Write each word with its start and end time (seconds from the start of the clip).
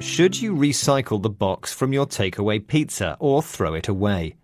Should 0.00 0.40
you 0.40 0.54
recycle 0.54 1.20
the 1.20 1.28
box 1.28 1.72
from 1.72 1.92
your 1.92 2.06
takeaway 2.06 2.64
pizza 2.64 3.16
or 3.18 3.42
throw 3.42 3.74
it 3.74 3.88
away? 3.88 4.36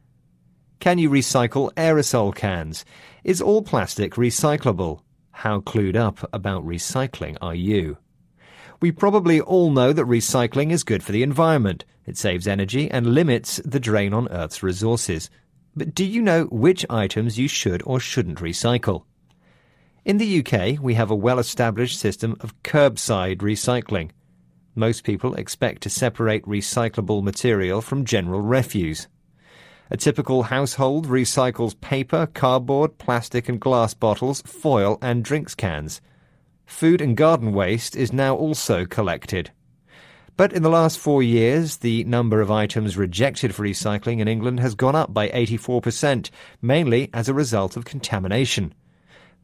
Can 0.80 0.98
you 0.98 1.08
recycle 1.08 1.72
aerosol 1.74 2.34
cans? 2.34 2.84
Is 3.22 3.40
all 3.40 3.62
plastic 3.62 4.14
recyclable? 4.14 5.00
How 5.30 5.60
clued 5.60 5.94
up 5.94 6.28
about 6.32 6.66
recycling 6.66 7.36
are 7.40 7.54
you? 7.54 7.98
We 8.80 8.90
probably 8.90 9.40
all 9.40 9.70
know 9.70 9.92
that 9.92 10.06
recycling 10.06 10.72
is 10.72 10.82
good 10.82 11.04
for 11.04 11.12
the 11.12 11.22
environment. 11.22 11.84
It 12.04 12.18
saves 12.18 12.48
energy 12.48 12.90
and 12.90 13.14
limits 13.14 13.60
the 13.64 13.80
drain 13.80 14.12
on 14.12 14.28
Earth's 14.32 14.62
resources. 14.62 15.30
But 15.76 15.94
do 15.94 16.04
you 16.04 16.20
know 16.20 16.44
which 16.46 16.84
items 16.90 17.38
you 17.38 17.46
should 17.46 17.80
or 17.86 18.00
shouldn't 18.00 18.38
recycle? 18.38 19.04
In 20.04 20.18
the 20.18 20.40
UK, 20.40 20.82
we 20.82 20.94
have 20.94 21.12
a 21.12 21.16
well 21.16 21.38
established 21.38 22.00
system 22.00 22.36
of 22.40 22.60
curbside 22.64 23.38
recycling. 23.38 24.10
Most 24.76 25.04
people 25.04 25.34
expect 25.34 25.82
to 25.82 25.90
separate 25.90 26.44
recyclable 26.46 27.22
material 27.22 27.80
from 27.80 28.04
general 28.04 28.40
refuse. 28.40 29.06
A 29.90 29.96
typical 29.96 30.44
household 30.44 31.06
recycles 31.06 31.80
paper, 31.80 32.26
cardboard, 32.26 32.98
plastic 32.98 33.48
and 33.48 33.60
glass 33.60 33.94
bottles, 33.94 34.42
foil 34.42 34.98
and 35.00 35.22
drinks 35.22 35.54
cans. 35.54 36.00
Food 36.66 37.00
and 37.00 37.16
garden 37.16 37.52
waste 37.52 37.94
is 37.94 38.12
now 38.12 38.34
also 38.34 38.84
collected. 38.84 39.52
But 40.36 40.52
in 40.52 40.64
the 40.64 40.70
last 40.70 40.98
four 40.98 41.22
years, 41.22 41.76
the 41.76 42.02
number 42.04 42.40
of 42.40 42.50
items 42.50 42.96
rejected 42.96 43.54
for 43.54 43.62
recycling 43.62 44.18
in 44.18 44.26
England 44.26 44.58
has 44.58 44.74
gone 44.74 44.96
up 44.96 45.14
by 45.14 45.28
84%, 45.28 46.30
mainly 46.60 47.10
as 47.14 47.28
a 47.28 47.34
result 47.34 47.76
of 47.76 47.84
contamination. 47.84 48.74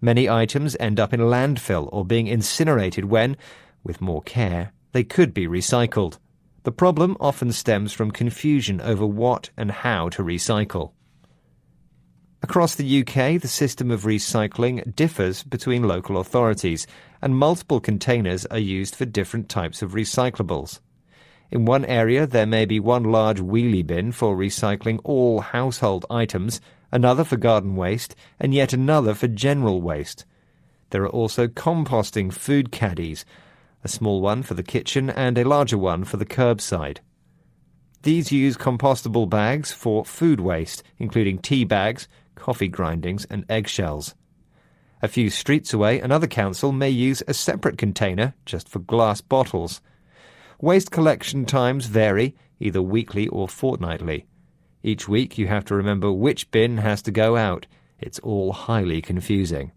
Many 0.00 0.28
items 0.28 0.76
end 0.80 0.98
up 0.98 1.14
in 1.14 1.20
landfill 1.20 1.88
or 1.92 2.04
being 2.04 2.26
incinerated 2.26 3.04
when, 3.04 3.36
with 3.84 4.00
more 4.00 4.22
care, 4.22 4.72
they 4.92 5.04
could 5.04 5.32
be 5.32 5.46
recycled. 5.46 6.18
The 6.62 6.72
problem 6.72 7.16
often 7.20 7.52
stems 7.52 7.92
from 7.92 8.10
confusion 8.10 8.80
over 8.80 9.06
what 9.06 9.50
and 9.56 9.70
how 9.70 10.08
to 10.10 10.22
recycle. 10.22 10.92
Across 12.42 12.76
the 12.76 13.00
UK, 13.00 13.40
the 13.40 13.48
system 13.48 13.90
of 13.90 14.02
recycling 14.02 14.96
differs 14.96 15.42
between 15.42 15.86
local 15.86 16.16
authorities, 16.16 16.86
and 17.20 17.36
multiple 17.36 17.80
containers 17.80 18.46
are 18.46 18.58
used 18.58 18.94
for 18.94 19.04
different 19.04 19.48
types 19.48 19.82
of 19.82 19.92
recyclables. 19.92 20.80
In 21.50 21.64
one 21.64 21.84
area, 21.84 22.26
there 22.26 22.46
may 22.46 22.64
be 22.64 22.80
one 22.80 23.04
large 23.04 23.40
wheelie 23.40 23.86
bin 23.86 24.12
for 24.12 24.36
recycling 24.36 25.00
all 25.04 25.40
household 25.40 26.06
items, 26.08 26.60
another 26.90 27.24
for 27.24 27.36
garden 27.36 27.76
waste, 27.76 28.14
and 28.38 28.54
yet 28.54 28.72
another 28.72 29.14
for 29.14 29.28
general 29.28 29.82
waste. 29.82 30.24
There 30.90 31.02
are 31.02 31.08
also 31.08 31.46
composting 31.46 32.32
food 32.32 32.72
caddies, 32.72 33.24
a 33.82 33.88
small 33.88 34.20
one 34.20 34.42
for 34.42 34.54
the 34.54 34.62
kitchen 34.62 35.10
and 35.10 35.38
a 35.38 35.48
larger 35.48 35.78
one 35.78 36.04
for 36.04 36.16
the 36.16 36.26
curbside. 36.26 36.98
These 38.02 38.32
use 38.32 38.56
compostable 38.56 39.28
bags 39.28 39.72
for 39.72 40.04
food 40.04 40.40
waste, 40.40 40.82
including 40.98 41.38
tea 41.38 41.64
bags, 41.64 42.08
coffee 42.34 42.68
grindings, 42.68 43.26
and 43.26 43.44
eggshells. 43.48 44.14
A 45.02 45.08
few 45.08 45.30
streets 45.30 45.72
away, 45.72 46.00
another 46.00 46.26
council 46.26 46.72
may 46.72 46.90
use 46.90 47.22
a 47.26 47.34
separate 47.34 47.78
container 47.78 48.34
just 48.44 48.68
for 48.68 48.80
glass 48.80 49.20
bottles. 49.20 49.80
Waste 50.60 50.90
collection 50.90 51.46
times 51.46 51.86
vary, 51.86 52.34
either 52.58 52.82
weekly 52.82 53.28
or 53.28 53.48
fortnightly. 53.48 54.26
Each 54.82 55.08
week 55.08 55.38
you 55.38 55.46
have 55.46 55.64
to 55.66 55.74
remember 55.74 56.12
which 56.12 56.50
bin 56.50 56.78
has 56.78 57.02
to 57.02 57.10
go 57.10 57.36
out. 57.36 57.66
It's 57.98 58.18
all 58.20 58.52
highly 58.52 59.02
confusing. 59.02 59.72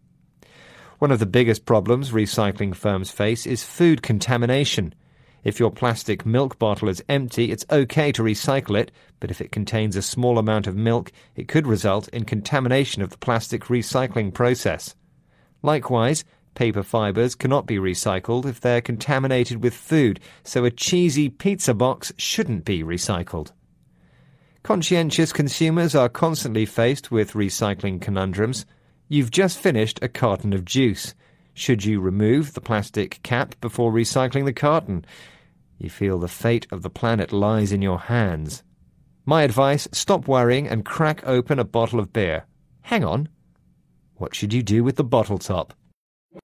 One 1.04 1.12
of 1.12 1.20
the 1.20 1.26
biggest 1.26 1.66
problems 1.66 2.12
recycling 2.12 2.74
firms 2.74 3.12
face 3.12 3.46
is 3.46 3.62
food 3.62 4.02
contamination. 4.02 4.96
If 5.44 5.60
your 5.60 5.70
plastic 5.70 6.26
milk 6.26 6.58
bottle 6.58 6.88
is 6.88 7.04
empty, 7.10 7.52
it's 7.52 7.66
okay 7.70 8.14
to 8.14 8.24
recycle 8.24 8.80
it, 8.80 8.90
but 9.20 9.30
if 9.30 9.42
it 9.42 9.52
contains 9.52 9.98
a 9.98 10.02
small 10.02 10.40
amount 10.40 10.66
of 10.66 10.78
milk, 10.78 11.12
it 11.36 11.50
could 11.50 11.68
result 11.68 12.08
in 12.14 12.24
contamination 12.24 13.02
of 13.02 13.10
the 13.10 13.18
plastic 13.18 13.64
recycling 13.64 14.34
process. 14.34 14.96
Likewise, 15.62 16.24
paper 16.56 16.84
fibres 16.84 17.36
cannot 17.36 17.66
be 17.66 17.76
recycled 17.76 18.46
if 18.46 18.62
they're 18.62 18.80
contaminated 18.80 19.62
with 19.62 19.74
food, 19.74 20.22
so 20.46 20.64
a 20.64 20.72
cheesy 20.72 21.28
pizza 21.28 21.74
box 21.74 22.14
shouldn't 22.16 22.64
be 22.64 22.82
recycled. 22.82 23.52
Conscientious 24.64 25.34
consumers 25.34 25.96
are 25.96 26.08
constantly 26.08 26.66
faced 26.66 27.12
with 27.12 27.34
recycling 27.34 28.00
conundrums. 28.00 28.66
You've 29.08 29.32
just 29.32 29.60
finished 29.60 30.00
a 30.02 30.08
carton 30.08 30.54
of 30.54 30.66
juice. 30.66 31.14
Should 31.54 31.86
you 31.86 32.00
remove 32.00 32.54
the 32.54 32.62
plastic 32.62 33.22
cap 33.24 33.56
before 33.62 33.92
recycling 33.92 34.46
the 34.46 34.54
carton? 34.54 35.06
You 35.78 35.90
feel 35.90 36.18
the 36.18 36.28
fate 36.28 36.66
of 36.72 36.82
the 36.82 36.90
planet 36.90 37.32
lies 37.32 37.72
in 37.72 37.82
your 37.82 38.00
hands. 38.00 38.64
My 39.26 39.44
advice 39.44 39.88
stop 39.92 40.28
worrying 40.28 40.68
and 40.68 40.86
crack 40.86 41.26
open 41.26 41.60
a 41.60 41.64
bottle 41.64 42.00
of 42.00 42.12
beer. 42.14 42.46
Hang 42.82 43.04
on. 43.04 43.30
What 44.16 44.36
should 44.36 44.54
you 44.54 44.64
do 44.64 44.84
with 44.84 44.96
the 44.96 45.04
bottle 45.04 45.38
top? 45.38 45.74